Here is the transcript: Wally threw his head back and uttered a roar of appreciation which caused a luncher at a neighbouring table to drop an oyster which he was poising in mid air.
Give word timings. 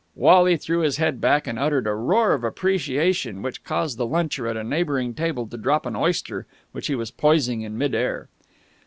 Wally 0.15 0.57
threw 0.57 0.79
his 0.79 0.97
head 0.97 1.21
back 1.21 1.45
and 1.45 1.59
uttered 1.59 1.85
a 1.85 1.93
roar 1.93 2.33
of 2.33 2.43
appreciation 2.43 3.43
which 3.43 3.63
caused 3.63 3.99
a 3.99 4.03
luncher 4.03 4.47
at 4.47 4.57
a 4.57 4.63
neighbouring 4.63 5.13
table 5.13 5.45
to 5.45 5.57
drop 5.57 5.85
an 5.85 5.95
oyster 5.95 6.47
which 6.71 6.87
he 6.87 6.95
was 6.95 7.11
poising 7.11 7.61
in 7.61 7.77
mid 7.77 7.93
air. 7.93 8.27